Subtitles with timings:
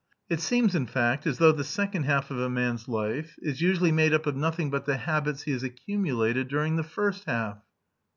[0.31, 3.91] "It seems, in fact, as though the second half of a man's life is usually
[3.91, 7.59] made up of nothing but the habits he has accumulated during the first half."